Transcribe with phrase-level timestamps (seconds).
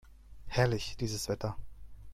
[0.47, 1.55] Herrlich, dieses Wetter!